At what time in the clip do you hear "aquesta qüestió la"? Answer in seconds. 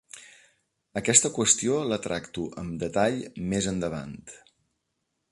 1.01-1.99